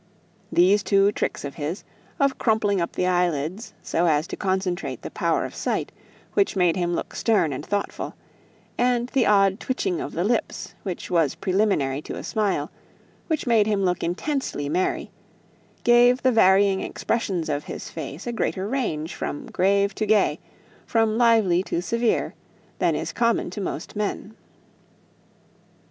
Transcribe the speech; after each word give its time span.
These 0.51 0.81
two 0.81 1.11
tricks 1.11 1.45
of 1.45 1.53
his 1.53 1.83
of 2.19 2.39
crumpling 2.39 2.81
up 2.81 2.93
the 2.93 3.05
eyelids, 3.05 3.71
so 3.83 4.07
as 4.07 4.25
to 4.29 4.35
concentrate 4.35 5.03
the 5.03 5.11
power 5.11 5.45
of 5.45 5.53
sight, 5.53 5.91
which 6.33 6.55
made 6.55 6.75
him 6.75 6.95
look 6.95 7.13
stern 7.13 7.53
and 7.53 7.63
thoughtful; 7.63 8.15
and 8.79 9.09
the 9.09 9.27
odd 9.27 9.59
twitching 9.59 10.01
of 10.01 10.13
the 10.13 10.23
lips 10.23 10.73
that 10.85 11.11
was 11.11 11.35
preliminary 11.35 12.01
to 12.01 12.15
a 12.15 12.23
smile, 12.23 12.71
which 13.27 13.45
made 13.45 13.67
him 13.67 13.83
look 13.85 14.01
intensely 14.03 14.67
merry 14.67 15.11
gave 15.83 16.23
the 16.23 16.31
varying 16.31 16.81
expressions 16.81 17.47
of 17.47 17.65
his 17.65 17.91
face 17.91 18.25
a 18.25 18.31
greater 18.33 18.67
range 18.67 19.13
"from 19.13 19.45
grave 19.51 19.93
to 19.93 20.07
gay, 20.07 20.39
from 20.87 21.15
lively 21.15 21.61
to 21.61 21.79
severe," 21.79 22.33
than 22.79 22.95
is 22.95 23.13
common 23.13 23.49
with 23.55 23.59
most 23.59 23.95
men. 23.95 24.35